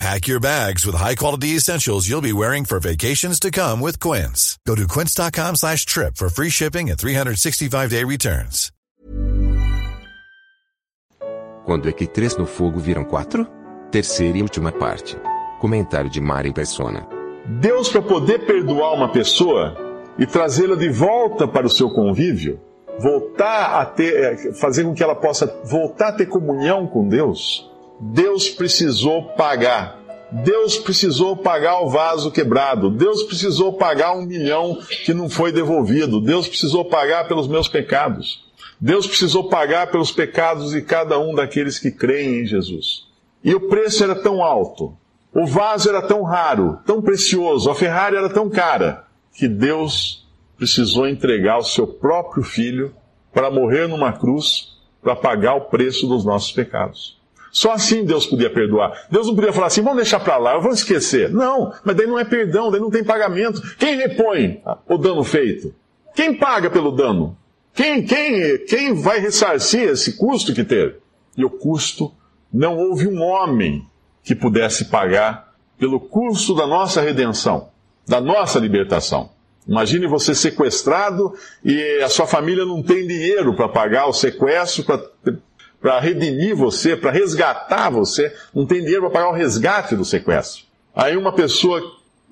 Pack 0.00 0.26
your 0.26 0.40
bags 0.40 0.84
with 0.84 0.96
high-quality 0.96 1.56
essentials 1.56 2.08
you'll 2.08 2.20
be 2.20 2.32
wearing 2.32 2.64
for 2.64 2.80
vacations 2.80 3.38
to 3.40 3.50
come 3.50 3.80
with 3.80 3.98
Quince. 4.00 4.58
Go 4.66 4.74
to 4.74 4.86
quince.com 4.86 5.56
slash 5.56 5.86
trip 5.86 6.16
for 6.16 6.28
free 6.28 6.50
shipping 6.50 6.90
and 6.90 6.98
365-day 6.98 8.04
returns. 8.04 8.70
Quando 11.64 11.88
é 11.88 11.92
que 11.92 12.06
três 12.06 12.36
no 12.36 12.44
fogo 12.44 12.78
viram 12.78 13.04
quatro? 13.04 13.46
Terceira 13.90 14.36
e 14.36 14.42
última 14.42 14.70
parte. 14.70 15.16
Comentário 15.60 16.10
de 16.10 16.20
Mari 16.20 16.52
Persona. 16.52 17.06
Deus, 17.46 17.88
para 17.88 18.02
poder 18.02 18.44
perdoar 18.44 18.92
uma 18.92 19.10
pessoa 19.10 19.74
e 20.18 20.26
trazê-la 20.26 20.76
de 20.76 20.90
volta 20.90 21.48
para 21.48 21.66
o 21.66 21.70
seu 21.70 21.88
convívio, 21.88 22.60
voltar 22.98 23.80
a 23.80 23.86
ter, 23.86 24.14
eh, 24.14 24.52
fazer 24.52 24.84
com 24.84 24.92
que 24.92 25.02
ela 25.02 25.14
possa 25.14 25.46
voltar 25.64 26.08
a 26.08 26.12
ter 26.12 26.26
comunhão 26.26 26.86
com 26.86 27.08
Deus, 27.08 27.70
Deus 28.00 28.48
precisou 28.48 29.22
pagar. 29.34 30.00
Deus 30.32 30.76
precisou 30.76 31.36
pagar 31.36 31.80
o 31.80 31.88
vaso 31.88 32.30
quebrado. 32.30 32.90
Deus 32.90 33.22
precisou 33.22 33.74
pagar 33.74 34.16
um 34.16 34.26
milhão 34.26 34.78
que 35.04 35.14
não 35.14 35.28
foi 35.28 35.52
devolvido. 35.52 36.20
Deus 36.20 36.48
precisou 36.48 36.84
pagar 36.84 37.28
pelos 37.28 37.46
meus 37.46 37.68
pecados. 37.68 38.44
Deus 38.80 39.06
precisou 39.06 39.48
pagar 39.48 39.90
pelos 39.90 40.10
pecados 40.10 40.72
de 40.72 40.82
cada 40.82 41.18
um 41.18 41.34
daqueles 41.34 41.78
que 41.78 41.90
creem 41.90 42.40
em 42.40 42.46
Jesus. 42.46 43.06
E 43.42 43.54
o 43.54 43.68
preço 43.68 44.02
era 44.02 44.14
tão 44.14 44.42
alto, 44.42 44.96
o 45.32 45.46
vaso 45.46 45.88
era 45.88 46.02
tão 46.02 46.22
raro, 46.22 46.78
tão 46.84 47.00
precioso, 47.02 47.70
a 47.70 47.74
Ferrari 47.74 48.16
era 48.16 48.28
tão 48.28 48.48
cara, 48.48 49.04
que 49.32 49.48
Deus 49.48 50.26
precisou 50.56 51.06
entregar 51.06 51.58
o 51.58 51.64
seu 51.64 51.86
próprio 51.86 52.42
filho 52.42 52.94
para 53.32 53.50
morrer 53.50 53.86
numa 53.86 54.12
cruz 54.12 54.78
para 55.02 55.14
pagar 55.14 55.54
o 55.54 55.62
preço 55.62 56.06
dos 56.06 56.24
nossos 56.24 56.52
pecados. 56.52 57.20
Só 57.54 57.70
assim 57.70 58.04
Deus 58.04 58.26
podia 58.26 58.50
perdoar. 58.50 59.06
Deus 59.08 59.28
não 59.28 59.36
podia 59.36 59.52
falar 59.52 59.68
assim, 59.68 59.80
vamos 59.80 59.98
deixar 59.98 60.18
para 60.18 60.36
lá, 60.36 60.58
vamos 60.58 60.80
esquecer. 60.80 61.30
Não, 61.30 61.72
mas 61.84 61.96
daí 61.96 62.04
não 62.04 62.18
é 62.18 62.24
perdão, 62.24 62.68
daí 62.68 62.80
não 62.80 62.90
tem 62.90 63.04
pagamento. 63.04 63.62
Quem 63.76 63.96
repõe 63.96 64.60
o 64.88 64.98
dano 64.98 65.22
feito? 65.22 65.72
Quem 66.16 66.34
paga 66.34 66.68
pelo 66.68 66.90
dano? 66.90 67.38
Quem, 67.72 68.02
quem, 68.02 68.58
quem 68.66 68.94
vai 68.94 69.20
ressarcir 69.20 69.88
esse 69.88 70.16
custo 70.16 70.52
que 70.52 70.64
teve? 70.64 70.96
E 71.36 71.44
o 71.44 71.50
custo, 71.50 72.12
não 72.52 72.76
houve 72.76 73.06
um 73.06 73.22
homem 73.22 73.86
que 74.24 74.34
pudesse 74.34 74.86
pagar 74.86 75.54
pelo 75.78 76.00
custo 76.00 76.56
da 76.56 76.66
nossa 76.66 77.00
redenção, 77.00 77.68
da 78.04 78.20
nossa 78.20 78.58
libertação. 78.58 79.30
Imagine 79.66 80.08
você 80.08 80.34
sequestrado 80.34 81.34
e 81.64 82.02
a 82.02 82.08
sua 82.08 82.26
família 82.26 82.64
não 82.64 82.82
tem 82.82 83.06
dinheiro 83.06 83.54
para 83.54 83.68
pagar 83.68 84.06
o 84.06 84.12
sequestro, 84.12 84.84
para 84.84 85.00
para 85.84 86.00
redimir 86.00 86.56
você, 86.56 86.96
para 86.96 87.10
resgatar 87.10 87.90
você, 87.90 88.34
não 88.54 88.64
tem 88.64 88.80
dinheiro 88.80 89.02
para 89.02 89.10
pagar 89.10 89.28
o 89.28 89.34
resgate 89.34 89.94
do 89.94 90.02
sequestro. 90.02 90.64
Aí 90.96 91.14
uma 91.14 91.30
pessoa 91.30 91.78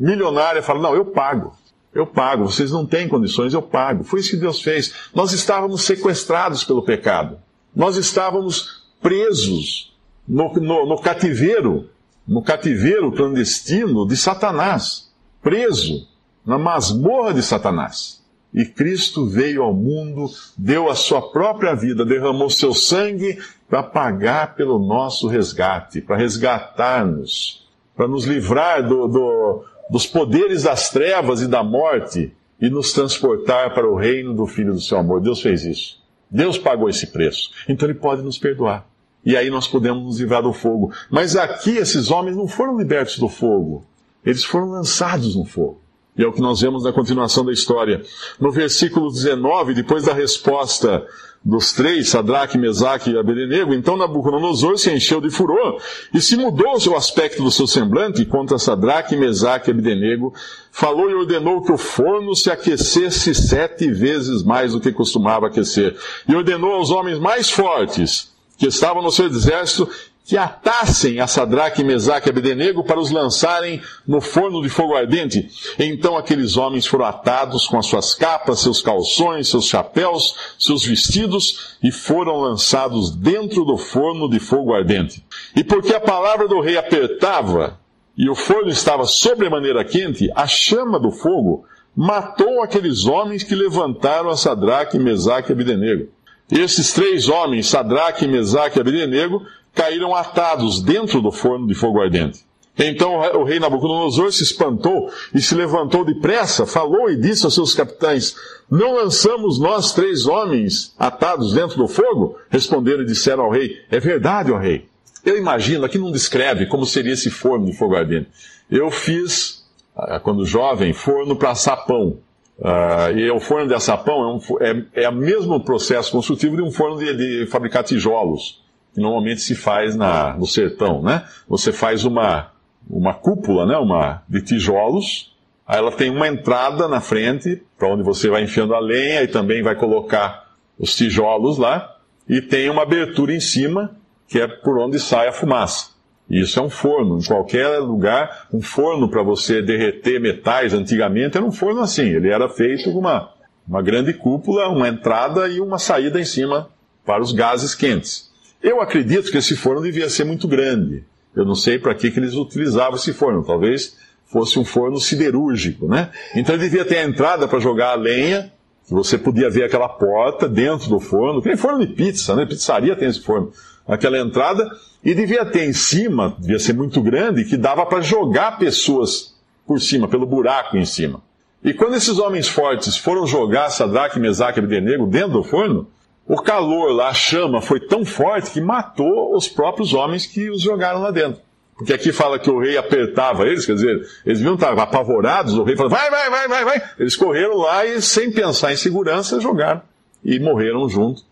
milionária 0.00 0.62
fala: 0.62 0.80
Não, 0.80 0.94
eu 0.94 1.04
pago. 1.04 1.54
Eu 1.94 2.06
pago, 2.06 2.44
vocês 2.44 2.70
não 2.70 2.86
têm 2.86 3.06
condições, 3.06 3.52
eu 3.52 3.60
pago. 3.60 4.04
Foi 4.04 4.20
isso 4.20 4.30
que 4.30 4.38
Deus 4.38 4.62
fez. 4.62 4.94
Nós 5.14 5.32
estávamos 5.32 5.82
sequestrados 5.82 6.64
pelo 6.64 6.82
pecado. 6.82 7.38
Nós 7.76 7.98
estávamos 7.98 8.86
presos 9.02 9.94
no, 10.26 10.50
no, 10.54 10.86
no 10.86 10.98
cativeiro, 10.98 11.90
no 12.26 12.42
cativeiro 12.42 13.12
clandestino 13.12 14.08
de 14.08 14.16
Satanás. 14.16 15.12
Preso 15.42 16.08
na 16.46 16.56
masmorra 16.56 17.34
de 17.34 17.42
Satanás. 17.42 18.21
E 18.54 18.66
Cristo 18.66 19.26
veio 19.26 19.62
ao 19.62 19.72
mundo, 19.72 20.26
deu 20.56 20.90
a 20.90 20.94
sua 20.94 21.22
própria 21.30 21.74
vida, 21.74 22.04
derramou 22.04 22.50
seu 22.50 22.74
sangue 22.74 23.38
para 23.68 23.82
pagar 23.82 24.54
pelo 24.54 24.78
nosso 24.78 25.26
resgate, 25.26 26.02
para 26.02 26.16
resgatar-nos, 26.16 27.66
para 27.96 28.06
nos 28.06 28.24
livrar 28.24 28.86
do, 28.86 29.08
do, 29.08 29.64
dos 29.88 30.06
poderes 30.06 30.64
das 30.64 30.90
trevas 30.90 31.40
e 31.40 31.48
da 31.48 31.62
morte 31.62 32.32
e 32.60 32.68
nos 32.68 32.92
transportar 32.92 33.74
para 33.74 33.88
o 33.88 33.96
reino 33.96 34.34
do 34.34 34.46
Filho 34.46 34.74
do 34.74 34.80
seu 34.80 34.98
amor. 34.98 35.20
Deus 35.20 35.40
fez 35.40 35.64
isso. 35.64 36.02
Deus 36.30 36.56
pagou 36.56 36.88
esse 36.88 37.08
preço. 37.08 37.50
Então 37.68 37.88
Ele 37.88 37.98
pode 37.98 38.22
nos 38.22 38.38
perdoar. 38.38 38.86
E 39.24 39.36
aí 39.36 39.50
nós 39.50 39.66
podemos 39.66 40.02
nos 40.04 40.20
livrar 40.20 40.42
do 40.42 40.52
fogo. 40.52 40.92
Mas 41.10 41.36
aqui 41.36 41.76
esses 41.76 42.10
homens 42.10 42.36
não 42.36 42.46
foram 42.46 42.78
libertos 42.78 43.18
do 43.18 43.28
fogo. 43.28 43.84
Eles 44.24 44.44
foram 44.44 44.70
lançados 44.70 45.36
no 45.36 45.44
fogo. 45.44 45.81
E 46.16 46.22
é 46.22 46.26
o 46.26 46.32
que 46.32 46.42
nós 46.42 46.60
vemos 46.60 46.84
na 46.84 46.92
continuação 46.92 47.44
da 47.44 47.52
história. 47.52 48.02
No 48.38 48.52
versículo 48.52 49.10
19, 49.10 49.72
depois 49.72 50.04
da 50.04 50.12
resposta 50.12 51.06
dos 51.44 51.72
três, 51.72 52.08
Sadraque, 52.08 52.56
Mesaque 52.56 53.10
e 53.10 53.18
Abednego, 53.18 53.74
então 53.74 53.96
Nabucodonosor 53.96 54.78
se 54.78 54.92
encheu 54.92 55.20
de 55.20 55.30
furor 55.30 55.80
e 56.14 56.20
se 56.20 56.36
mudou 56.36 56.74
o 56.74 56.80
seu 56.80 56.96
aspecto 56.96 57.42
do 57.42 57.50
seu 57.50 57.66
semblante 57.66 58.24
contra 58.24 58.58
Sadraque, 58.58 59.16
Mesaque 59.16 59.70
e 59.70 59.72
Abednego, 59.72 60.32
falou 60.70 61.10
e 61.10 61.14
ordenou 61.14 61.62
que 61.62 61.72
o 61.72 61.78
forno 61.78 62.36
se 62.36 62.50
aquecesse 62.50 63.34
sete 63.34 63.90
vezes 63.90 64.44
mais 64.44 64.72
do 64.72 64.80
que 64.80 64.92
costumava 64.92 65.48
aquecer, 65.48 65.96
e 66.28 66.34
ordenou 66.34 66.74
aos 66.74 66.90
homens 66.90 67.18
mais 67.18 67.50
fortes 67.50 68.30
que 68.56 68.66
estavam 68.68 69.02
no 69.02 69.10
seu 69.10 69.26
exército 69.26 69.88
que 70.24 70.36
atassem 70.36 71.20
a 71.20 71.26
Sadraque, 71.26 71.82
Mesaque 71.82 72.28
e 72.28 72.30
Abednego 72.30 72.84
para 72.84 73.00
os 73.00 73.10
lançarem 73.10 73.82
no 74.06 74.20
forno 74.20 74.62
de 74.62 74.68
fogo 74.68 74.94
ardente. 74.94 75.48
Então 75.78 76.16
aqueles 76.16 76.56
homens 76.56 76.86
foram 76.86 77.04
atados 77.04 77.66
com 77.66 77.78
as 77.78 77.86
suas 77.86 78.14
capas, 78.14 78.60
seus 78.60 78.80
calções, 78.80 79.48
seus 79.48 79.66
chapéus, 79.66 80.36
seus 80.58 80.84
vestidos 80.84 81.76
e 81.82 81.90
foram 81.90 82.36
lançados 82.36 83.10
dentro 83.10 83.64
do 83.64 83.76
forno 83.76 84.30
de 84.30 84.38
fogo 84.38 84.74
ardente. 84.74 85.24
E 85.56 85.64
porque 85.64 85.94
a 85.94 86.00
palavra 86.00 86.46
do 86.46 86.60
rei 86.60 86.76
apertava 86.76 87.80
e 88.16 88.28
o 88.28 88.34
forno 88.34 88.70
estava 88.70 89.06
sobremaneira 89.06 89.84
quente, 89.84 90.30
a 90.36 90.46
chama 90.46 91.00
do 91.00 91.10
fogo 91.10 91.64
matou 91.96 92.62
aqueles 92.62 93.06
homens 93.06 93.42
que 93.42 93.54
levantaram 93.54 94.30
a 94.30 94.36
Sadraque, 94.36 94.98
Mesaque 94.98 95.50
e 95.50 95.52
Abednego. 95.52 96.08
Esses 96.50 96.92
três 96.92 97.28
homens, 97.28 97.68
Sadraque, 97.68 98.26
Mesaque 98.26 98.78
e 98.78 98.80
Abednego, 98.80 99.42
caíram 99.74 100.14
atados 100.14 100.82
dentro 100.82 101.20
do 101.20 101.32
forno 101.32 101.66
de 101.66 101.74
fogo 101.74 102.00
ardente. 102.00 102.44
Então 102.78 103.16
o 103.38 103.44
rei 103.44 103.60
Nabucodonosor 103.60 104.32
se 104.32 104.42
espantou 104.42 105.10
e 105.34 105.42
se 105.42 105.54
levantou 105.54 106.04
depressa, 106.04 106.64
falou 106.64 107.10
e 107.10 107.16
disse 107.16 107.44
aos 107.44 107.54
seus 107.54 107.74
capitães: 107.74 108.34
Não 108.70 108.94
lançamos 108.94 109.58
nós 109.58 109.92
três 109.92 110.26
homens 110.26 110.94
atados 110.98 111.52
dentro 111.52 111.76
do 111.76 111.86
fogo? 111.86 112.38
Responderam 112.48 113.02
e 113.02 113.06
disseram 113.06 113.44
ao 113.44 113.50
rei: 113.50 113.76
É 113.90 114.00
verdade, 114.00 114.50
ó 114.50 114.58
rei. 114.58 114.86
Eu 115.24 115.36
imagino, 115.36 115.84
aqui 115.84 115.98
não 115.98 116.10
descreve 116.10 116.66
como 116.66 116.86
seria 116.86 117.12
esse 117.12 117.30
forno 117.30 117.66
de 117.66 117.76
fogo 117.76 117.94
ardente. 117.94 118.28
Eu 118.70 118.90
fiz, 118.90 119.64
ah, 119.94 120.18
quando 120.18 120.44
jovem, 120.44 120.92
forno 120.92 121.36
para 121.36 121.54
sapão. 121.54 122.18
Uh, 122.58 123.16
e 123.16 123.30
o 123.30 123.40
forno 123.40 123.66
de 123.66 123.74
açapão 123.74 124.22
é, 124.22 124.26
um, 124.26 124.84
é, 124.94 125.04
é 125.04 125.08
o 125.08 125.14
mesmo 125.14 125.58
processo 125.64 126.12
construtivo 126.12 126.56
de 126.56 126.62
um 126.62 126.70
forno 126.70 126.98
de, 126.98 127.16
de 127.16 127.46
fabricar 127.46 127.82
tijolos 127.82 128.62
que 128.94 129.00
normalmente 129.00 129.40
se 129.40 129.54
faz 129.54 129.96
na, 129.96 130.36
no 130.36 130.46
sertão, 130.46 131.02
né? 131.02 131.24
Você 131.48 131.72
faz 131.72 132.04
uma, 132.04 132.50
uma 132.88 133.14
cúpula, 133.14 133.66
né? 133.66 133.76
Uma, 133.76 134.22
de 134.28 134.42
tijolos, 134.42 135.34
aí 135.66 135.78
ela 135.78 135.92
tem 135.92 136.10
uma 136.10 136.28
entrada 136.28 136.86
na 136.88 137.00
frente, 137.00 137.62
para 137.78 137.88
onde 137.88 138.02
você 138.02 138.28
vai 138.28 138.42
enfiando 138.42 138.74
a 138.74 138.80
lenha 138.80 139.22
e 139.22 139.28
também 139.28 139.62
vai 139.62 139.74
colocar 139.74 140.52
os 140.78 140.94
tijolos 140.94 141.58
lá, 141.58 141.96
e 142.28 142.40
tem 142.40 142.68
uma 142.68 142.82
abertura 142.82 143.34
em 143.34 143.40
cima, 143.40 143.96
que 144.28 144.40
é 144.40 144.46
por 144.46 144.78
onde 144.78 144.98
sai 144.98 145.28
a 145.28 145.32
fumaça. 145.32 145.92
Isso 146.28 146.58
é 146.58 146.62
um 146.62 146.70
forno. 146.70 147.18
Em 147.18 147.24
qualquer 147.24 147.78
lugar, 147.78 148.46
um 148.52 148.62
forno 148.62 149.08
para 149.08 149.22
você 149.22 149.60
derreter 149.60 150.20
metais, 150.20 150.72
antigamente 150.72 151.36
era 151.36 151.44
um 151.44 151.52
forno 151.52 151.80
assim. 151.80 152.06
Ele 152.06 152.30
era 152.30 152.48
feito 152.48 152.90
com 152.90 152.98
uma, 152.98 153.30
uma 153.68 153.82
grande 153.82 154.14
cúpula, 154.14 154.68
uma 154.68 154.88
entrada 154.88 155.48
e 155.48 155.60
uma 155.60 155.78
saída 155.78 156.18
em 156.18 156.24
cima 156.24 156.70
para 157.04 157.22
os 157.22 157.32
gases 157.32 157.74
quentes. 157.74 158.31
Eu 158.62 158.80
acredito 158.80 159.30
que 159.30 159.38
esse 159.38 159.56
forno 159.56 159.82
devia 159.82 160.08
ser 160.08 160.24
muito 160.24 160.46
grande. 160.46 161.04
Eu 161.34 161.44
não 161.44 161.54
sei 161.54 161.78
para 161.78 161.94
que, 161.94 162.10
que 162.10 162.20
eles 162.20 162.34
utilizavam 162.34 162.94
esse 162.94 163.12
forno. 163.12 163.42
Talvez 163.42 163.96
fosse 164.26 164.58
um 164.58 164.64
forno 164.64 164.98
siderúrgico, 164.98 165.88
né? 165.88 166.10
Então 166.34 166.54
ele 166.54 166.64
devia 166.64 166.84
ter 166.84 166.98
a 166.98 167.04
entrada 167.04 167.48
para 167.48 167.58
jogar 167.58 167.90
a 167.90 167.94
lenha. 167.94 168.52
Você 168.88 169.18
podia 169.18 169.50
ver 169.50 169.64
aquela 169.64 169.88
porta 169.88 170.48
dentro 170.48 170.88
do 170.88 171.00
forno. 171.00 171.42
Tem 171.42 171.56
forno 171.56 171.84
de 171.84 171.92
pizza, 171.92 172.36
né? 172.36 172.46
Pizzaria 172.46 172.94
tem 172.94 173.08
esse 173.08 173.20
forno. 173.20 173.52
Aquela 173.86 174.18
entrada. 174.18 174.70
E 175.04 175.14
devia 175.14 175.44
ter 175.44 175.64
em 175.64 175.72
cima, 175.72 176.36
devia 176.38 176.60
ser 176.60 176.74
muito 176.74 177.02
grande, 177.02 177.44
que 177.44 177.56
dava 177.56 177.84
para 177.84 178.00
jogar 178.00 178.58
pessoas 178.58 179.34
por 179.66 179.80
cima, 179.80 180.06
pelo 180.06 180.24
buraco 180.24 180.76
em 180.76 180.84
cima. 180.84 181.20
E 181.64 181.74
quando 181.74 181.94
esses 181.94 182.18
homens 182.18 182.48
fortes 182.48 182.96
foram 182.96 183.26
jogar 183.26 183.70
Sadraque, 183.70 184.20
Mesaque 184.20 184.60
e 184.60 184.62
Abednego 184.62 185.06
dentro 185.06 185.32
do 185.32 185.42
forno, 185.42 185.88
o 186.26 186.36
calor 186.36 186.92
lá, 186.92 187.08
a 187.08 187.14
chama, 187.14 187.60
foi 187.60 187.80
tão 187.80 188.04
forte 188.04 188.50
que 188.50 188.60
matou 188.60 189.36
os 189.36 189.48
próprios 189.48 189.92
homens 189.92 190.26
que 190.26 190.50
os 190.50 190.60
jogaram 190.60 191.00
lá 191.00 191.10
dentro. 191.10 191.40
Porque 191.76 191.92
aqui 191.92 192.12
fala 192.12 192.38
que 192.38 192.50
o 192.50 192.60
rei 192.60 192.76
apertava 192.76 193.46
eles, 193.46 193.66
quer 193.66 193.74
dizer, 193.74 194.06
eles 194.24 194.40
viam 194.40 194.54
estar 194.54 194.78
apavorados, 194.78 195.54
o 195.54 195.64
rei 195.64 195.76
falou, 195.76 195.90
vai, 195.90 196.10
vai, 196.10 196.30
vai, 196.30 196.48
vai, 196.48 196.64
vai. 196.64 196.82
Eles 196.98 197.16
correram 197.16 197.56
lá 197.56 197.84
e, 197.84 198.00
sem 198.00 198.30
pensar 198.30 198.72
em 198.72 198.76
segurança, 198.76 199.40
jogaram. 199.40 199.82
E 200.24 200.38
morreram 200.38 200.88
junto, 200.88 201.22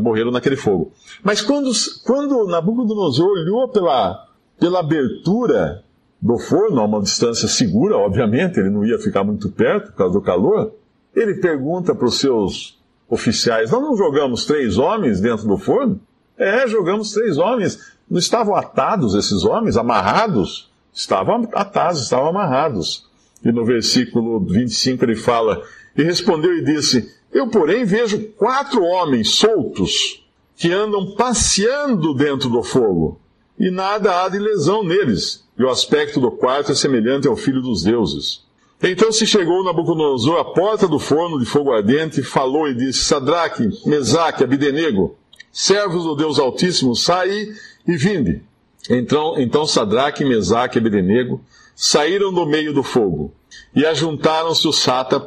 morreram 0.00 0.30
naquele 0.30 0.56
fogo. 0.56 0.92
Mas 1.22 1.40
quando, 1.40 1.70
quando 2.04 2.46
Nabucodonosor 2.46 3.26
olhou 3.26 3.68
pela, 3.68 4.26
pela 4.60 4.80
abertura 4.80 5.82
do 6.20 6.38
forno, 6.38 6.80
a 6.80 6.84
uma 6.84 7.00
distância 7.00 7.48
segura, 7.48 7.96
obviamente, 7.96 8.60
ele 8.60 8.68
não 8.70 8.84
ia 8.84 8.98
ficar 8.98 9.24
muito 9.24 9.48
perto 9.48 9.92
por 9.92 9.96
causa 9.96 10.12
do 10.12 10.20
calor, 10.20 10.72
ele 11.14 11.34
pergunta 11.36 11.94
para 11.94 12.06
os 12.06 12.18
seus 12.18 12.75
oficiais: 13.08 13.70
Nós 13.70 13.82
não 13.82 13.96
jogamos 13.96 14.44
três 14.44 14.78
homens 14.78 15.20
dentro 15.20 15.46
do 15.46 15.58
forno? 15.58 16.00
É, 16.36 16.66
jogamos 16.66 17.12
três 17.12 17.38
homens. 17.38 17.94
Não 18.08 18.18
estavam 18.18 18.54
atados 18.54 19.14
esses 19.14 19.44
homens, 19.44 19.76
amarrados? 19.76 20.70
Estavam 20.92 21.48
atados, 21.52 22.02
estavam 22.02 22.28
amarrados. 22.28 23.06
E 23.44 23.50
no 23.50 23.64
versículo 23.64 24.40
25 24.40 25.04
ele 25.04 25.16
fala: 25.16 25.62
E 25.96 26.02
respondeu 26.02 26.56
e 26.56 26.64
disse: 26.64 27.14
Eu, 27.32 27.48
porém, 27.48 27.84
vejo 27.84 28.20
quatro 28.36 28.82
homens 28.82 29.30
soltos 29.30 30.24
que 30.56 30.72
andam 30.72 31.14
passeando 31.16 32.14
dentro 32.14 32.48
do 32.48 32.62
fogo, 32.62 33.20
e 33.58 33.70
nada 33.70 34.22
há 34.22 34.28
de 34.28 34.38
lesão 34.38 34.82
neles 34.82 35.46
e 35.58 35.64
o 35.64 35.70
aspecto 35.70 36.20
do 36.20 36.30
quarto 36.30 36.72
é 36.72 36.74
semelhante 36.74 37.26
ao 37.26 37.36
filho 37.36 37.62
dos 37.62 37.82
deuses. 37.82 38.44
Então 38.82 39.10
se 39.10 39.26
chegou 39.26 39.64
Nabucodonosor 39.64 40.38
à 40.38 40.44
porta 40.44 40.86
do 40.86 40.98
forno 40.98 41.38
de 41.38 41.46
fogo 41.46 41.72
ardente, 41.72 42.22
falou 42.22 42.68
e 42.68 42.74
disse: 42.74 43.04
Sadraque, 43.04 43.68
Mesaque, 43.86 44.44
Abidenego, 44.44 45.16
servos 45.50 46.04
do 46.04 46.14
Deus 46.14 46.38
Altíssimo, 46.38 46.94
saí 46.94 47.54
e 47.88 47.96
vinde. 47.96 48.42
Então, 48.90 49.34
então 49.38 49.66
Sadraque, 49.66 50.24
Mesaque 50.24 50.76
e 50.76 50.80
Abidenego 50.80 51.40
saíram 51.74 52.32
do 52.32 52.44
meio 52.44 52.72
do 52.72 52.82
fogo. 52.82 53.32
E 53.74 53.84
ajuntaram-se 53.84 54.68
os 54.68 54.78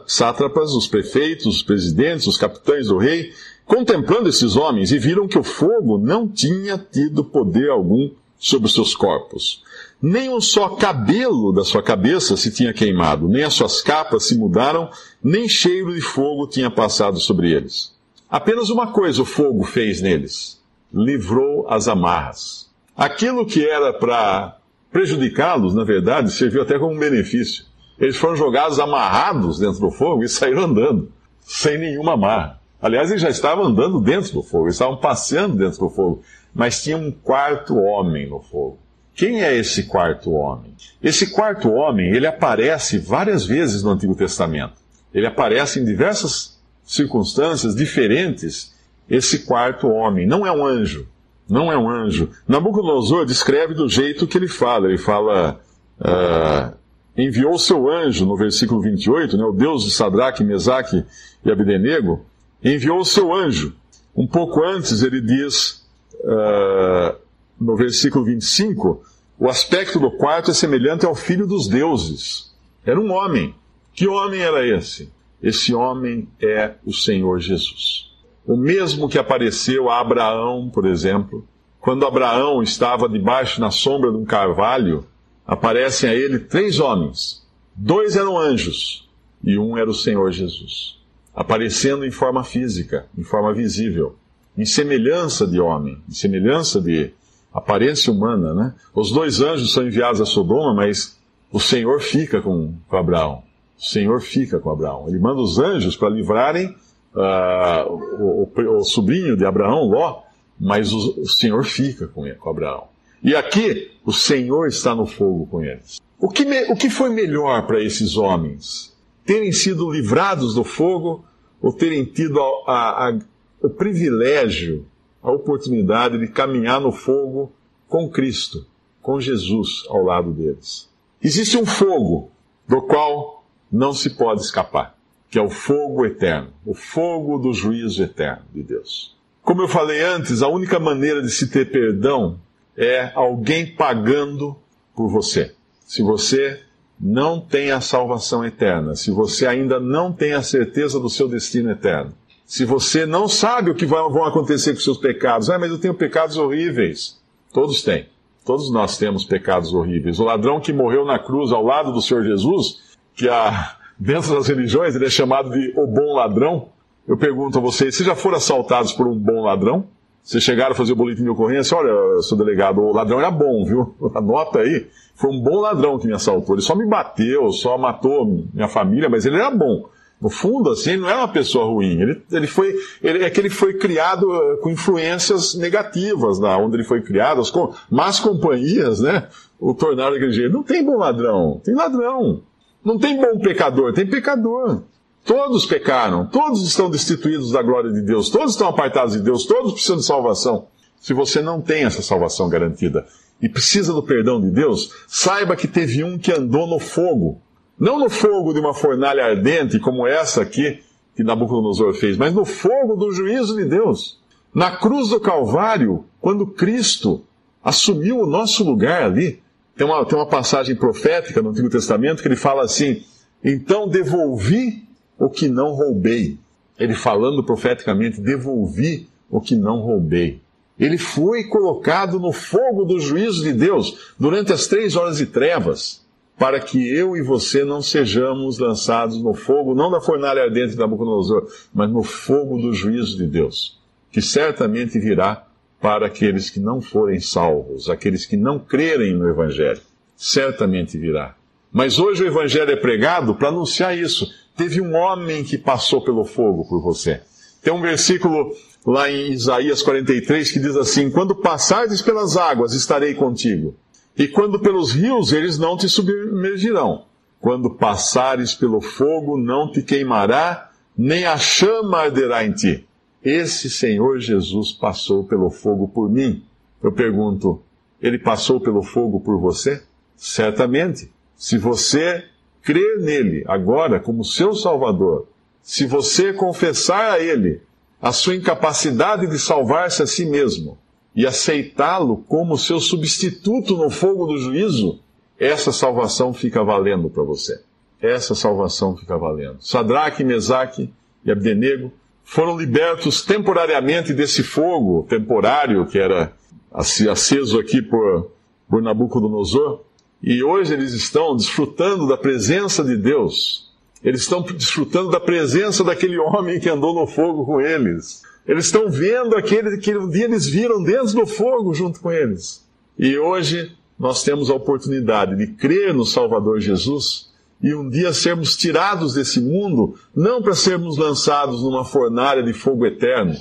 sátrapas, 0.08 0.74
os 0.74 0.88
prefeitos, 0.88 1.46
os 1.46 1.64
presidentes, 1.64 2.28
os 2.28 2.38
capitães 2.38 2.88
do 2.88 2.98
rei, 2.98 3.34
contemplando 3.66 4.30
esses 4.30 4.56
homens, 4.56 4.92
e 4.92 5.00
viram 5.00 5.28
que 5.28 5.38
o 5.38 5.44
fogo 5.44 5.98
não 5.98 6.28
tinha 6.28 6.78
tido 6.78 7.24
poder 7.24 7.70
algum 7.70 8.12
sobre 8.40 8.68
os 8.68 8.74
seus 8.74 8.96
corpos 8.96 9.64
nem 10.02 10.30
um 10.30 10.40
só 10.40 10.70
cabelo 10.70 11.52
da 11.52 11.64
sua 11.64 11.84
cabeça 11.84 12.38
se 12.38 12.52
tinha 12.52 12.74
queimado, 12.74 13.28
nem 13.28 13.44
as 13.44 13.54
suas 13.54 13.82
capas 13.82 14.28
se 14.28 14.38
mudaram, 14.38 14.90
nem 15.22 15.48
cheiro 15.48 15.94
de 15.94 16.02
fogo 16.02 16.48
tinha 16.48 16.72
passado 16.72 17.20
sobre 17.20 17.52
eles. 17.52 17.94
Apenas 18.30 18.70
uma 18.70 18.88
coisa 18.92 19.22
o 19.22 19.26
fogo 19.26 19.64
fez 19.64 20.02
neles: 20.02 20.62
livrou 20.94 21.68
as 21.68 21.88
amarras. 21.88 22.70
Aquilo 22.96 23.46
que 23.46 23.68
era 23.68 23.94
para 23.94 24.58
prejudicá-los, 24.92 25.76
na 25.76 25.84
verdade, 25.84 26.32
serviu 26.32 26.62
até 26.62 26.80
como 26.80 26.94
um 26.94 27.00
benefício. 27.00 27.66
Eles 28.00 28.16
foram 28.16 28.36
jogados 28.36 28.80
amarrados 28.80 29.60
dentro 29.60 29.82
do 29.82 29.92
fogo 29.92 30.24
e 30.24 30.30
saíram 30.30 30.64
andando, 30.64 31.12
sem 31.42 31.78
nenhuma 31.78 32.14
amarra. 32.14 32.60
Aliás, 32.82 33.10
eles 33.10 33.22
já 33.22 33.30
estavam 33.30 33.66
andando 33.66 34.00
dentro 34.00 34.32
do 34.32 34.42
fogo, 34.42 34.70
estavam 34.70 34.98
passeando 34.98 35.58
dentro 35.58 35.80
do 35.80 35.90
fogo, 35.90 36.22
mas 36.54 36.82
tinha 36.82 36.98
um 36.98 37.12
quarto 37.12 37.76
homem 37.76 38.30
no 38.30 38.40
fogo. 38.40 38.80
Quem 39.20 39.44
é 39.44 39.54
esse 39.54 39.84
quarto 39.84 40.32
homem? 40.32 40.74
Esse 41.04 41.32
quarto 41.32 41.70
homem, 41.70 42.16
ele 42.16 42.26
aparece 42.26 42.98
várias 42.98 43.46
vezes 43.46 43.84
no 43.84 43.90
Antigo 43.90 44.16
Testamento. 44.16 44.76
Ele 45.14 45.28
aparece 45.28 45.78
em 45.78 45.84
diversas 45.84 46.58
circunstâncias 46.86 47.76
diferentes. 47.76 48.74
Esse 49.10 49.40
quarto 49.40 49.90
homem 49.90 50.26
não 50.26 50.48
é 50.48 50.52
um 50.54 50.66
anjo. 50.66 51.06
Não 51.50 51.70
é 51.70 51.78
um 51.78 51.90
anjo. 51.90 52.30
Nabucodonosor 52.48 53.26
descreve 53.26 53.74
do 53.74 53.90
jeito 53.90 54.26
que 54.26 54.38
ele 54.38 54.48
fala. 54.48 54.88
Ele 54.88 54.98
fala. 54.98 55.60
Uh, 56.00 56.74
enviou 57.18 57.60
seu 57.60 57.92
anjo, 57.92 58.26
no 58.26 58.38
versículo 58.38 58.80
28, 58.80 59.36
né, 59.36 59.44
o 59.44 59.52
Deus 59.52 59.84
de 59.84 59.92
Sadraque, 59.92 60.46
Mesaque 60.46 61.04
e 61.44 61.52
Abdenego, 61.52 62.26
enviou 62.64 63.04
seu 63.04 63.34
anjo. 63.34 63.76
Um 64.16 64.26
pouco 64.26 64.64
antes 64.64 65.04
ele 65.04 65.20
diz, 65.20 65.86
uh, 66.22 67.20
no 67.60 67.76
versículo 67.76 68.26
25, 68.26 69.04
o 69.38 69.50
aspecto 69.50 70.00
do 70.00 70.12
quarto 70.12 70.52
é 70.52 70.54
semelhante 70.54 71.06
ao 71.06 71.16
filho 71.16 71.48
dos 71.48 71.68
deuses. 71.68 72.56
Era 72.86 73.00
um 73.00 73.12
homem. 73.12 73.56
Que 73.94 74.08
homem 74.08 74.42
era 74.42 74.66
esse? 74.66 75.12
Esse 75.42 75.74
homem 75.74 76.28
é 76.42 76.76
o 76.86 76.94
Senhor 76.94 77.40
Jesus. 77.40 78.10
O 78.46 78.58
mesmo 78.58 79.08
que 79.08 79.18
apareceu 79.18 79.90
a 79.90 80.00
Abraão, 80.00 80.70
por 80.70 80.86
exemplo, 80.86 81.48
quando 81.80 82.06
Abraão 82.06 82.62
estava 82.62 83.08
debaixo 83.08 83.62
na 83.62 83.72
sombra 83.72 84.12
de 84.12 84.18
um 84.18 84.26
carvalho, 84.26 85.06
aparecem 85.46 86.10
a 86.10 86.14
ele 86.14 86.40
três 86.40 86.80
homens. 86.80 87.48
Dois 87.76 88.16
eram 88.16 88.38
anjos 88.38 89.10
e 89.44 89.58
um 89.58 89.78
era 89.78 89.90
o 89.90 89.96
Senhor 89.96 90.32
Jesus, 90.32 91.00
aparecendo 91.34 92.06
em 92.06 92.12
forma 92.12 92.44
física, 92.44 93.08
em 93.18 93.24
forma 93.24 93.54
visível, 93.54 94.16
em 94.58 94.66
semelhança 94.66 95.48
de 95.48 95.60
homem, 95.60 96.02
em 96.10 96.14
semelhança 96.14 96.82
de, 96.82 97.14
aparência 97.54 98.12
humana, 98.12 98.54
né? 98.54 98.76
Os 98.94 99.12
dois 99.12 99.42
anjos 99.42 99.74
são 99.74 99.86
enviados 99.86 100.22
a 100.22 100.26
Sodoma, 100.26 100.74
mas 100.74 101.20
o 101.52 101.60
Senhor 101.60 102.00
fica 102.02 102.42
com, 102.42 102.74
com 102.88 102.98
Abraão. 102.98 103.44
O 103.78 103.84
Senhor 103.84 104.22
fica 104.22 104.60
com 104.60 104.70
Abraão. 104.70 105.06
Ele 105.08 105.20
manda 105.20 105.42
os 105.42 105.58
anjos 105.58 105.96
para 105.96 106.10
livrarem 106.10 106.76
uh, 107.16 107.92
o, 107.92 108.52
o, 108.56 108.78
o, 108.78 108.84
sobrinho 108.84 109.36
de 109.36 109.46
Abraão, 109.46 109.90
Ló, 109.90 110.22
mas 110.60 110.94
o, 110.94 111.22
o 111.22 111.28
Senhor 111.28 111.64
fica 111.64 112.08
com, 112.08 112.26
ele, 112.26 112.36
com 112.36 112.50
Abraão. 112.50 112.88
E 113.24 113.36
aqui, 113.36 113.92
o 114.06 114.14
Senhor 114.14 114.68
está 114.68 114.94
no 114.94 115.06
fogo 115.06 115.48
com 115.48 115.64
eles. 115.64 116.00
O 116.20 116.30
que, 116.30 116.46
me, 116.46 116.72
o 116.72 116.76
que 116.76 116.90
foi 116.90 117.10
melhor 117.10 117.66
para 117.66 117.82
esses 117.82 118.18
homens? 118.18 118.96
Terem 119.26 119.52
sido 119.52 119.90
livrados 119.90 120.54
do 120.54 120.64
fogo 120.64 121.26
ou 121.62 121.74
terem 121.74 122.06
tido 122.06 122.40
a, 122.40 122.72
a, 122.72 123.10
a, 123.10 123.20
o 123.62 123.70
privilégio 123.70 124.86
a 125.22 125.32
oportunidade 125.32 126.18
de 126.18 126.28
caminhar 126.28 126.80
no 126.80 126.92
fogo 126.92 127.52
com 127.88 128.10
Cristo, 128.10 128.66
com 129.02 129.20
Jesus 129.20 129.84
ao 129.90 130.04
lado 130.04 130.32
deles. 130.32 130.90
Existe 131.22 131.58
um 131.58 131.66
fogo 131.66 132.32
do 132.68 132.82
qual 132.82 133.44
não 133.72 133.94
se 133.94 134.12
pode 134.12 134.42
escapar, 134.42 134.98
que 135.30 135.38
é 135.38 135.42
o 135.42 135.50
fogo 135.50 136.06
eterno, 136.06 136.54
o 136.66 136.74
fogo 136.74 137.38
do 137.38 137.54
juízo 137.54 138.02
eterno 138.02 138.44
de 138.54 138.64
Deus. 138.64 139.18
Como 139.42 139.62
eu 139.62 139.68
falei 139.68 140.02
antes, 140.02 140.42
a 140.42 140.48
única 140.48 140.80
maneira 140.80 141.22
de 141.22 141.30
se 141.30 141.50
ter 141.50 141.72
perdão 141.72 142.40
é 142.78 143.12
alguém 143.16 143.76
pagando 143.76 144.56
por 144.96 145.10
você. 145.10 145.56
Se 145.86 146.02
você 146.02 146.62
não 147.00 147.40
tem 147.40 147.72
a 147.72 147.82
salvação 147.82 148.46
eterna, 148.46 148.96
se 148.96 149.10
você 149.12 149.48
ainda 149.48 149.80
não 149.80 150.12
tem 150.12 150.34
a 150.34 150.42
certeza 150.42 151.00
do 151.00 151.10
seu 151.10 151.28
destino 151.28 151.72
eterno, 151.72 152.14
se 152.50 152.66
você 152.66 153.06
não 153.06 153.28
sabe 153.28 153.70
o 153.70 153.76
que 153.76 153.86
vão 153.86 154.26
acontecer 154.26 154.74
com 154.74 154.80
seus 154.80 154.98
pecados, 154.98 155.52
ah, 155.52 155.60
mas 155.60 155.70
eu 155.70 155.78
tenho 155.78 155.94
pecados 155.94 156.36
horríveis. 156.36 157.22
Todos 157.54 157.84
têm. 157.84 158.08
Todos 158.44 158.72
nós 158.72 158.98
temos 158.98 159.24
pecados 159.24 159.72
horríveis. 159.72 160.20
O 160.20 160.24
ladrão 160.24 160.60
que 160.60 160.74
morreu 160.74 161.06
na 161.06 161.20
cruz 161.20 161.52
ao 161.52 161.64
lado 161.64 161.92
do 161.94 162.02
Senhor 162.02 162.24
Jesus, 162.24 162.98
que 163.14 163.28
dentro 164.00 164.34
das 164.34 164.48
religiões 164.48 164.96
ele 164.96 165.06
é 165.06 165.10
chamado 165.12 165.52
de 165.52 165.76
o 165.78 165.86
bom 165.86 166.16
ladrão. 166.16 166.70
Eu 167.08 167.18
pergunto 167.18 167.60
a 167.60 167.62
vocês, 167.62 167.94
vocês 167.94 168.08
já 168.08 168.16
foram 168.16 168.38
assaltados 168.38 168.94
por 168.94 169.08
um 169.08 169.16
bom 169.16 169.44
ladrão? 169.44 169.86
Vocês 170.24 170.44
chegaram 170.44 170.72
a 170.72 170.76
fazer 170.76 170.94
o 170.94 170.96
boletim 170.96 171.22
de 171.22 171.30
ocorrência? 171.30 171.78
Olha, 171.78 172.20
seu 172.24 172.36
delegado, 172.36 172.82
o 172.82 172.92
ladrão 172.92 173.20
era 173.20 173.30
bom, 173.30 173.64
viu? 173.64 173.94
Anota 174.16 174.62
aí. 174.62 174.88
Foi 175.14 175.30
um 175.30 175.40
bom 175.40 175.60
ladrão 175.62 176.00
que 176.00 176.08
me 176.08 176.14
assaltou. 176.16 176.56
Ele 176.56 176.64
só 176.64 176.76
me 176.76 176.88
bateu, 176.88 177.52
só 177.52 177.78
matou 177.78 178.26
minha 178.52 178.68
família, 178.68 179.08
mas 179.08 179.24
ele 179.24 179.36
era 179.36 179.52
bom. 179.52 179.88
No 180.22 180.30
fundo, 180.30 180.72
assim, 180.72 180.92
ele 180.92 181.02
não 181.02 181.10
é 181.10 181.16
uma 181.16 181.28
pessoa 181.30 181.66
ruim. 181.66 182.02
Ele, 182.02 182.22
ele 182.30 182.48
foi, 182.48 182.76
ele, 183.02 183.24
é 183.24 183.30
que 183.30 183.40
ele 183.40 183.50
foi 183.50 183.76
criado 183.76 184.34
eh, 184.36 184.58
com 184.58 184.70
influências 184.70 185.56
negativas 185.56 186.40
na 186.40 186.58
onde 186.58 186.76
ele 186.76 186.84
foi 186.84 187.02
criado, 187.02 187.40
as 187.40 187.50
com, 187.50 187.74
más 187.90 188.20
companhias, 188.20 189.00
né? 189.00 189.30
O 189.58 189.74
tornaram 189.74 190.12
daquele 190.12 190.34
jeito. 190.34 190.52
Não 190.52 190.64
tem 190.64 190.84
bom 190.84 190.98
ladrão, 190.98 191.62
tem 191.64 191.74
ladrão. 191.74 192.44
Não 192.84 192.98
tem 192.98 193.16
bom 193.18 193.40
pecador, 193.40 193.94
tem 193.94 194.06
pecador. 194.06 194.84
Todos 195.24 195.66
pecaram, 195.66 196.26
todos 196.26 196.64
estão 196.64 196.90
destituídos 196.90 197.52
da 197.52 197.62
glória 197.62 197.92
de 197.92 198.02
Deus, 198.02 198.30
todos 198.30 198.54
estão 198.54 198.68
apartados 198.68 199.14
de 199.14 199.20
Deus, 199.20 199.46
todos 199.46 199.74
precisam 199.74 199.98
de 199.98 200.06
salvação. 200.06 200.68
Se 201.00 201.14
você 201.14 201.42
não 201.42 201.62
tem 201.62 201.84
essa 201.84 202.02
salvação 202.02 202.50
garantida 202.50 203.06
e 203.42 203.48
precisa 203.48 203.94
do 203.94 204.04
perdão 204.04 204.40
de 204.42 204.50
Deus, 204.50 204.92
saiba 205.08 205.56
que 205.56 205.68
teve 205.68 206.04
um 206.04 206.18
que 206.18 206.32
andou 206.32 206.68
no 206.68 206.80
fogo 206.80 207.42
não 207.80 208.00
no 208.00 208.10
fogo 208.10 208.54
de 208.54 208.60
uma 208.60 208.74
fornalha 208.74 209.24
ardente, 209.24 209.80
como 209.80 210.06
essa 210.06 210.42
aqui 210.42 210.82
que 211.16 211.24
Nabucodonosor 211.24 211.94
fez, 211.94 212.18
mas 212.18 212.34
no 212.34 212.46
fogo 212.46 212.96
do 212.96 213.12
juízo 213.12 213.56
de 213.56 213.66
Deus. 213.66 214.20
Na 214.54 214.78
cruz 214.78 215.10
do 215.10 215.20
Calvário, 215.20 216.06
quando 216.20 216.48
Cristo 216.48 217.24
assumiu 217.64 218.20
o 218.20 218.26
nosso 218.26 218.64
lugar 218.64 219.04
ali, 219.04 219.42
tem 219.76 219.86
uma, 219.86 220.06
tem 220.06 220.18
uma 220.18 220.28
passagem 220.28 220.76
profética 220.76 221.42
no 221.42 221.50
Antigo 221.50 221.70
Testamento 221.70 222.22
que 222.22 222.28
ele 222.28 222.36
fala 222.36 222.64
assim: 222.64 223.04
Então 223.44 223.88
devolvi 223.88 224.88
o 225.18 225.30
que 225.30 225.48
não 225.48 225.72
roubei. 225.74 226.38
Ele 226.78 226.94
falando 226.94 227.44
profeticamente: 227.44 228.20
devolvi 228.20 229.08
o 229.30 229.40
que 229.40 229.56
não 229.56 229.80
roubei. 229.80 230.42
Ele 230.80 230.98
foi 230.98 231.44
colocado 231.44 232.20
no 232.20 232.32
fogo 232.32 232.86
do 232.86 233.00
juízo 233.00 233.44
de 233.44 233.54
Deus 233.54 234.14
durante 234.18 234.52
as 234.52 234.68
três 234.68 234.96
horas 234.96 235.18
de 235.18 235.26
trevas, 235.26 236.06
para 236.40 236.62
que 236.62 236.90
eu 236.90 237.18
e 237.18 237.22
você 237.22 237.66
não 237.66 237.82
sejamos 237.82 238.58
lançados 238.58 239.22
no 239.22 239.34
fogo, 239.34 239.76
não 239.76 239.92
da 239.92 240.00
fornalha 240.00 240.44
ardente 240.44 240.74
da 240.74 240.84
Nabucodonosor, 240.84 241.46
mas 241.74 241.92
no 241.92 242.02
fogo 242.02 242.58
do 242.58 242.74
juízo 242.74 243.18
de 243.18 243.28
Deus, 243.28 243.78
que 244.10 244.22
certamente 244.22 244.98
virá 244.98 245.46
para 245.82 246.08
aqueles 246.08 246.50
que 246.50 246.62
não 246.62 246.82
forem 246.82 247.20
salvos, 247.20 247.90
aqueles 247.90 248.26
que 248.26 248.38
não 248.38 248.58
crerem 248.58 249.14
no 249.14 249.28
Evangelho. 249.28 249.82
Certamente 250.16 250.98
virá. 250.98 251.36
Mas 251.72 252.00
hoje 252.00 252.24
o 252.24 252.28
Evangelho 252.28 252.72
é 252.72 252.76
pregado 252.76 253.36
para 253.36 253.50
anunciar 253.50 253.98
isso. 253.98 254.28
Teve 254.56 254.82
um 254.82 254.96
homem 254.96 255.44
que 255.44 255.58
passou 255.58 256.02
pelo 256.04 256.26
fogo 256.26 256.66
por 256.68 256.82
você. 256.82 257.22
Tem 257.62 257.72
um 257.72 257.82
versículo 257.82 258.54
lá 258.86 259.10
em 259.10 259.32
Isaías 259.32 259.82
43 259.82 260.52
que 260.52 260.60
diz 260.60 260.76
assim: 260.76 261.10
Quando 261.10 261.36
passares 261.36 262.02
pelas 262.02 262.36
águas, 262.36 262.74
estarei 262.74 263.14
contigo. 263.14 263.76
E 264.18 264.28
quando 264.28 264.60
pelos 264.60 264.92
rios, 264.92 265.32
eles 265.32 265.58
não 265.58 265.78
te 265.78 265.88
submergirão. 265.88 267.06
Quando 267.40 267.70
passares 267.70 268.54
pelo 268.54 268.82
fogo, 268.82 269.38
não 269.38 269.72
te 269.72 269.82
queimará, 269.82 270.72
nem 270.98 271.26
a 271.26 271.38
chama 271.38 272.00
arderá 272.00 272.44
em 272.44 272.52
ti. 272.52 272.86
Esse 273.24 273.70
Senhor 273.70 274.20
Jesus 274.20 274.72
passou 274.74 275.24
pelo 275.24 275.50
fogo 275.50 275.88
por 275.88 276.10
mim. 276.10 276.44
Eu 276.84 276.92
pergunto, 276.92 277.62
ele 278.02 278.18
passou 278.18 278.60
pelo 278.60 278.82
fogo 278.82 279.20
por 279.20 279.38
você? 279.40 279.82
Certamente. 280.16 281.12
Se 281.36 281.58
você 281.58 282.26
crer 282.62 283.00
nele 283.00 283.44
agora 283.48 284.00
como 284.00 284.26
seu 284.26 284.54
Salvador, 284.54 285.28
se 285.62 285.86
você 285.86 286.34
confessar 286.34 287.14
a 287.14 287.20
ele 287.20 287.62
a 288.02 288.12
sua 288.12 288.36
incapacidade 288.36 289.28
de 289.28 289.40
salvar-se 289.40 290.02
a 290.04 290.08
si 290.08 290.26
mesmo 290.26 290.78
e 291.16 291.26
aceitá-lo 291.26 292.18
como 292.28 292.58
seu 292.58 292.80
substituto 292.80 293.76
no 293.76 293.90
fogo 293.90 294.26
do 294.26 294.38
juízo, 294.38 295.00
essa 295.38 295.72
salvação 295.72 296.34
fica 296.34 296.64
valendo 296.64 297.10
para 297.10 297.24
você. 297.24 297.62
Essa 298.02 298.36
salvação 298.36 298.96
fica 298.96 299.18
valendo. 299.18 299.58
Sadraque, 299.60 300.24
Mesaque 300.24 300.94
e 301.26 301.32
Abdenego 301.32 301.92
foram 302.24 302.58
libertos 302.58 303.24
temporariamente 303.24 304.14
desse 304.14 304.44
fogo 304.44 305.06
temporário 305.10 305.86
que 305.86 305.98
era 305.98 306.34
aceso 306.72 307.60
aqui 307.60 307.82
por, 307.82 308.32
por 308.70 308.82
Nabucodonosor. 308.82 309.82
E 310.22 310.44
hoje 310.44 310.74
eles 310.74 310.94
estão 310.94 311.36
desfrutando 311.36 312.08
da 312.08 312.18
presença 312.18 312.84
de 312.84 312.96
Deus 312.96 313.70
eles 314.04 314.22
estão 314.22 314.42
desfrutando 314.42 315.12
da 315.12 315.20
presença 315.20 315.84
daquele 315.84 316.18
homem 316.18 316.60
que 316.60 316.70
andou 316.70 316.94
no 316.94 317.06
fogo 317.06 317.46
com 317.46 317.60
eles. 317.60 318.24
Eles 318.48 318.66
estão 318.66 318.90
vendo 318.90 319.36
aquele 319.36 319.78
que 319.78 319.96
um 319.96 320.10
dia 320.10 320.26
eles 320.26 320.48
viram 320.48 320.84
dentro 320.84 321.14
do 321.14 321.28
fogo 321.28 321.74
junto 321.74 322.00
com 322.00 322.12
eles. 322.12 322.68
E 322.98 323.18
hoje 323.18 323.76
nós 323.98 324.24
temos 324.24 324.50
a 324.50 324.56
oportunidade 324.56 325.36
de 325.36 325.48
crer 325.48 325.94
no 325.94 326.06
Salvador 326.06 326.60
Jesus 326.60 327.30
e 327.62 327.74
um 327.74 327.90
dia 327.90 328.14
sermos 328.14 328.56
tirados 328.56 329.14
desse 329.14 329.42
mundo, 329.42 329.96
não 330.16 330.42
para 330.42 330.56
sermos 330.56 330.98
lançados 330.98 331.62
numa 331.62 331.84
fornalha 331.84 332.42
de 332.42 332.54
fogo 332.54 332.86
eterno, 332.86 333.36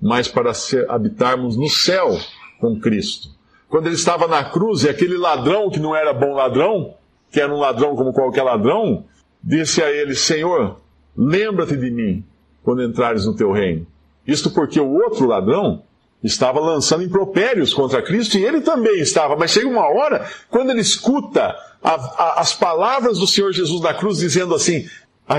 mas 0.00 0.28
para 0.28 0.52
ser, 0.52 0.88
habitarmos 0.90 1.56
no 1.56 1.68
céu 1.68 2.18
com 2.60 2.78
Cristo. 2.78 3.30
Quando 3.68 3.86
ele 3.86 3.94
estava 3.94 4.28
na 4.28 4.44
cruz 4.44 4.84
e 4.84 4.88
aquele 4.88 5.16
ladrão 5.16 5.70
que 5.70 5.80
não 5.80 5.96
era 5.96 6.12
bom 6.12 6.34
ladrão, 6.34 6.94
que 7.30 7.40
era 7.40 7.52
um 7.52 7.58
ladrão 7.58 7.96
como 7.96 8.12
qualquer 8.12 8.42
ladrão, 8.42 9.04
disse 9.42 9.82
a 9.82 9.90
ele: 9.90 10.14
Senhor, 10.14 10.78
lembra-te 11.16 11.76
de 11.76 11.90
mim 11.90 12.24
quando 12.62 12.82
entrares 12.82 13.26
no 13.26 13.34
teu 13.34 13.50
reino. 13.52 13.86
Isto 14.26 14.50
porque 14.50 14.80
o 14.80 14.92
outro 14.92 15.26
ladrão 15.26 15.82
estava 16.22 16.58
lançando 16.60 17.04
impropérios 17.04 17.72
contra 17.72 18.02
Cristo 18.02 18.36
e 18.36 18.44
ele 18.44 18.60
também 18.60 19.00
estava, 19.00 19.36
mas 19.36 19.52
chega 19.52 19.68
uma 19.68 19.86
hora, 19.86 20.28
quando 20.50 20.70
ele 20.70 20.80
escuta 20.80 21.54
a, 21.82 21.94
a, 21.94 22.40
as 22.40 22.52
palavras 22.52 23.18
do 23.18 23.26
Senhor 23.26 23.52
Jesus 23.52 23.80
na 23.80 23.94
cruz 23.94 24.18
dizendo 24.18 24.54
assim, 24.54 24.86
a, 25.28 25.38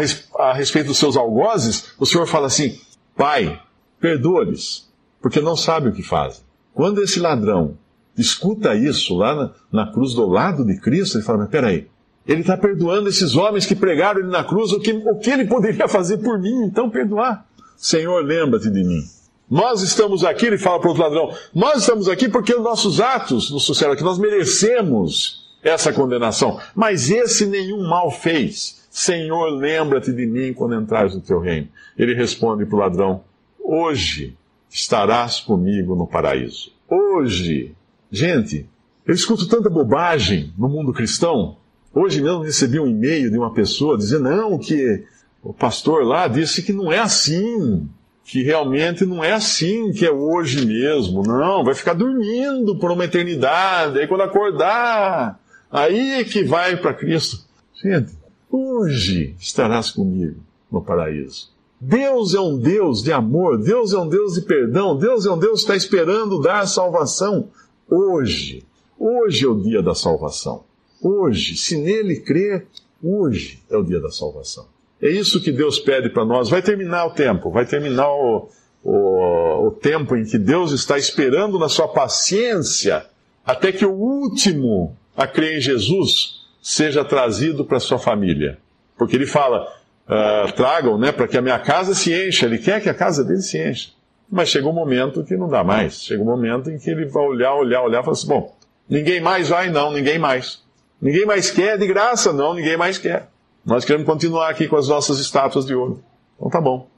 a 0.49 0.53
respeito 0.53 0.87
dos 0.87 0.97
seus 0.97 1.17
algozes, 1.17 1.93
o 1.99 2.05
Senhor 2.05 2.27
fala 2.27 2.47
assim: 2.47 2.79
Pai, 3.15 3.59
perdoa-lhes, 3.99 4.87
porque 5.21 5.39
não 5.41 5.55
sabem 5.55 5.89
o 5.89 5.93
que 5.93 6.03
fazem. 6.03 6.41
Quando 6.73 7.01
esse 7.01 7.19
ladrão 7.19 7.77
escuta 8.17 8.75
isso 8.75 9.15
lá 9.15 9.35
na, 9.35 9.51
na 9.71 9.91
cruz 9.91 10.13
do 10.13 10.27
lado 10.27 10.65
de 10.65 10.79
Cristo, 10.79 11.17
ele 11.17 11.25
fala: 11.25 11.39
Mas 11.39 11.49
peraí, 11.49 11.87
ele 12.27 12.41
está 12.41 12.57
perdoando 12.57 13.09
esses 13.09 13.35
homens 13.35 13.65
que 13.65 13.75
pregaram 13.75 14.19
ele 14.19 14.29
na 14.29 14.43
cruz, 14.43 14.71
o 14.71 14.79
que, 14.79 14.91
o 14.91 15.17
que 15.17 15.29
ele 15.29 15.45
poderia 15.45 15.87
fazer 15.87 16.17
por 16.17 16.39
mim, 16.39 16.63
então 16.63 16.89
perdoar. 16.89 17.46
Senhor, 17.77 18.23
lembra-te 18.25 18.69
de 18.69 18.83
mim. 18.83 19.01
Nós 19.49 19.81
estamos 19.81 20.25
aqui, 20.25 20.47
ele 20.47 20.57
fala 20.57 20.81
para 20.81 20.91
o 20.91 20.97
ladrão, 20.97 21.33
nós 21.55 21.81
estamos 21.81 22.09
aqui 22.09 22.27
porque 22.27 22.53
os 22.53 22.63
nossos 22.63 22.99
atos 22.99 23.49
nos 23.49 23.63
sucederam 23.63 23.95
que 23.95 24.03
nós 24.03 24.19
merecemos 24.19 25.47
essa 25.63 25.93
condenação. 25.93 26.59
Mas 26.75 27.09
esse 27.09 27.45
nenhum 27.45 27.87
mal 27.87 28.11
fez. 28.11 28.85
Senhor, 28.89 29.49
lembra-te 29.49 30.11
de 30.11 30.25
mim 30.25 30.53
quando 30.53 30.75
entrares 30.75 31.13
no 31.13 31.21
teu 31.21 31.39
reino. 31.39 31.69
Ele 31.97 32.13
responde 32.13 32.65
para 32.65 32.75
o 32.75 32.79
ladrão, 32.79 33.23
hoje 33.63 34.35
estarás 34.69 35.39
comigo 35.39 35.95
no 35.95 36.07
paraíso. 36.07 36.71
Hoje. 36.89 37.73
Gente, 38.11 38.67
eu 39.05 39.13
escuto 39.13 39.47
tanta 39.47 39.69
bobagem 39.69 40.53
no 40.57 40.67
mundo 40.67 40.93
cristão. 40.93 41.57
Hoje 41.93 42.21
mesmo 42.21 42.41
recebi 42.41 42.79
um 42.79 42.87
e-mail 42.87 43.29
de 43.29 43.37
uma 43.37 43.53
pessoa 43.53 43.97
dizendo 43.97 44.29
não, 44.29 44.57
que 44.57 45.03
o 45.41 45.53
pastor 45.53 46.03
lá 46.03 46.27
disse 46.27 46.61
que 46.61 46.73
não 46.73 46.91
é 46.91 46.99
assim, 46.99 47.87
que 48.23 48.43
realmente 48.43 49.05
não 49.05 49.23
é 49.23 49.31
assim, 49.33 49.91
que 49.93 50.05
é 50.05 50.11
hoje 50.11 50.65
mesmo. 50.65 51.23
Não, 51.23 51.63
vai 51.63 51.73
ficar 51.73 51.93
dormindo 51.93 52.77
por 52.77 52.91
uma 52.91 53.05
eternidade, 53.05 53.99
aí 53.99 54.07
quando 54.07 54.21
acordar, 54.21 55.39
aí 55.71 56.25
que 56.25 56.43
vai 56.43 56.75
para 56.75 56.93
Cristo. 56.93 57.45
Gente, 57.81 58.13
hoje 58.51 59.35
estarás 59.39 59.91
comigo 59.91 60.41
no 60.71 60.81
paraíso. 60.81 61.49
Deus 61.79 62.33
é 62.33 62.39
um 62.39 62.57
Deus 62.57 63.03
de 63.03 63.11
amor, 63.11 63.57
Deus 63.57 63.93
é 63.93 63.97
um 63.97 64.09
Deus 64.09 64.33
de 64.33 64.41
perdão, 64.41 64.97
Deus 64.97 65.25
é 65.25 65.31
um 65.31 65.37
Deus 65.37 65.59
que 65.59 65.71
está 65.71 65.75
esperando 65.75 66.41
dar 66.41 66.67
salvação 66.67 67.49
hoje. 67.87 68.65
Hoje 68.99 69.45
é 69.45 69.47
o 69.47 69.61
dia 69.61 69.81
da 69.81 69.93
salvação. 69.93 70.63
Hoje, 70.99 71.55
se 71.55 71.77
nele 71.77 72.19
crer, 72.19 72.67
hoje 73.01 73.63
é 73.69 73.77
o 73.77 73.83
dia 73.83 73.99
da 73.99 74.09
salvação. 74.09 74.65
É 75.01 75.09
isso 75.09 75.41
que 75.41 75.51
Deus 75.51 75.79
pede 75.79 76.09
para 76.09 76.25
nós. 76.25 76.49
Vai 76.49 76.61
terminar 76.61 77.05
o 77.05 77.11
tempo, 77.11 77.51
vai 77.51 77.65
terminar 77.65 78.09
o, 78.09 78.49
o, 78.83 79.67
o 79.67 79.71
tempo 79.71 80.15
em 80.15 80.25
que 80.25 80.37
Deus 80.37 80.71
está 80.71 80.97
esperando 80.97 81.59
na 81.59 81.69
sua 81.69 81.87
paciência 81.87 83.05
até 83.45 83.71
que 83.71 83.85
o 83.85 83.93
último 83.93 84.97
a 85.15 85.25
crer 85.25 85.57
em 85.57 85.61
Jesus 85.61 86.41
seja 86.61 87.05
trazido 87.05 87.63
para 87.63 87.79
sua 87.79 87.97
família. 87.97 88.57
Porque 88.97 89.15
ele 89.15 89.25
fala, 89.25 89.67
uh, 90.07 90.51
tragam, 90.53 90.97
né, 90.97 91.11
para 91.11 91.27
que 91.27 91.37
a 91.37 91.41
minha 91.41 91.57
casa 91.57 91.93
se 91.93 92.13
encha. 92.13 92.45
Ele 92.45 92.57
quer 92.57 92.81
que 92.81 92.89
a 92.89 92.93
casa 92.93 93.23
dele 93.23 93.41
se 93.41 93.57
encha. 93.57 93.91
Mas 94.29 94.49
chega 94.49 94.67
um 94.67 94.73
momento 94.73 95.23
que 95.23 95.37
não 95.37 95.47
dá 95.47 95.63
mais. 95.63 96.01
Chega 96.03 96.21
um 96.21 96.25
momento 96.25 96.69
em 96.69 96.77
que 96.77 96.89
ele 96.89 97.05
vai 97.05 97.23
olhar, 97.23 97.55
olhar, 97.55 97.81
olhar 97.83 98.01
e 98.01 98.03
falar 98.03 98.11
assim: 98.11 98.27
bom, 98.27 98.53
ninguém 98.89 99.21
mais 99.21 99.47
vai, 99.47 99.69
não, 99.69 99.93
ninguém 99.93 100.19
mais. 100.19 100.61
Ninguém 101.01 101.25
mais 101.25 101.49
quer 101.49 101.77
de 101.77 101.87
graça? 101.87 102.33
Não, 102.33 102.53
ninguém 102.53 102.75
mais 102.75 102.97
quer. 102.97 103.29
Nós 103.67 103.83
queremos 103.83 104.07
continuar 104.07 104.49
aqui 104.49 104.65
com 104.65 104.77
as 104.77 104.87
nossas 104.87 105.19
estátuas 105.19 105.65
de 105.65 105.75
ouro. 105.75 106.01
Então 106.37 106.49
tá 106.49 106.61
bom. 106.61 106.89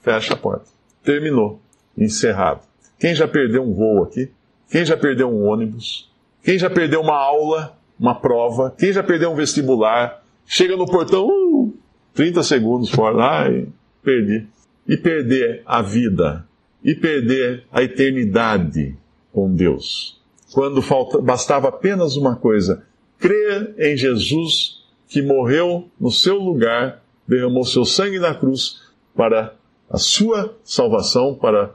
Fecha 0.00 0.32
a 0.32 0.36
porta. 0.38 0.64
Terminou. 1.04 1.60
Encerrado. 1.98 2.62
Quem 2.98 3.14
já 3.14 3.28
perdeu 3.28 3.62
um 3.62 3.74
voo 3.74 4.02
aqui? 4.02 4.30
Quem 4.70 4.86
já 4.86 4.96
perdeu 4.96 5.28
um 5.28 5.44
ônibus? 5.44 6.10
Quem 6.42 6.58
já 6.58 6.70
perdeu 6.70 7.02
uma 7.02 7.14
aula, 7.14 7.76
uma 8.00 8.14
prova? 8.14 8.74
Quem 8.78 8.90
já 8.90 9.02
perdeu 9.02 9.32
um 9.32 9.34
vestibular? 9.34 10.24
Chega 10.46 10.78
no 10.78 10.86
portão, 10.86 11.28
uh, 11.28 11.74
30 12.14 12.42
segundos 12.42 12.88
fora, 12.88 13.22
ai, 13.22 13.68
perdi. 14.02 14.46
E 14.88 14.96
perder 14.96 15.62
a 15.66 15.82
vida, 15.82 16.46
e 16.82 16.94
perder 16.94 17.64
a 17.70 17.82
eternidade 17.82 18.96
com 19.30 19.54
Deus. 19.54 20.18
Quando 20.54 20.80
falta, 20.80 21.20
bastava 21.20 21.68
apenas 21.68 22.16
uma 22.16 22.34
coisa, 22.34 22.82
crer 23.18 23.74
em 23.78 23.94
Jesus 23.94 24.81
que 25.12 25.20
morreu 25.20 25.90
no 26.00 26.10
seu 26.10 26.38
lugar, 26.38 27.02
derramou 27.28 27.66
seu 27.66 27.84
sangue 27.84 28.18
na 28.18 28.34
cruz 28.34 28.80
para 29.14 29.54
a 29.90 29.98
sua 29.98 30.56
salvação, 30.64 31.34
para 31.34 31.74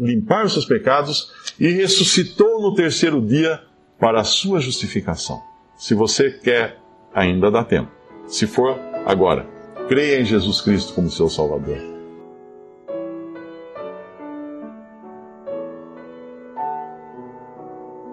limpar 0.00 0.46
os 0.46 0.54
seus 0.54 0.64
pecados 0.64 1.30
e 1.60 1.68
ressuscitou 1.68 2.62
no 2.62 2.74
terceiro 2.74 3.20
dia 3.20 3.60
para 4.00 4.20
a 4.20 4.24
sua 4.24 4.60
justificação. 4.60 5.42
Se 5.76 5.94
você 5.94 6.30
quer, 6.30 6.78
ainda 7.14 7.50
dá 7.50 7.62
tempo. 7.62 7.90
Se 8.26 8.46
for, 8.46 8.78
agora. 9.04 9.46
Creia 9.86 10.20
em 10.20 10.24
Jesus 10.24 10.62
Cristo 10.62 10.94
como 10.94 11.10
seu 11.10 11.28
Salvador. 11.28 11.78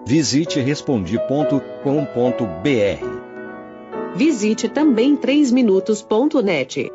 Visite 0.06 0.60
respondi.com.br. 0.60 3.25
Visite 4.16 4.68
também 4.70 5.14
3minutos.net. 5.14 6.90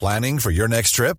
Planning 0.00 0.38
for 0.38 0.50
your 0.50 0.66
next 0.66 0.92
trip? 0.92 1.18